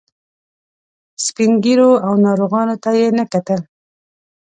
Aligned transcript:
سپین 1.25 1.51
ږیرو 1.63 1.91
او 2.05 2.13
ناروغانو 2.25 2.75
ته 2.83 2.89
یې 2.99 3.07
نه 3.17 3.25
کتل. 3.33 3.61